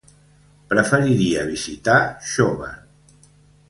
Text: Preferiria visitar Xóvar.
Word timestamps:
Preferiria 0.71 1.45
visitar 1.51 2.01
Xóvar. 2.35 2.77